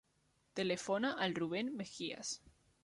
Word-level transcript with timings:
Telefona 0.59 1.11
al 1.27 1.39
Rubèn 1.41 1.71
Megias. 1.83 2.35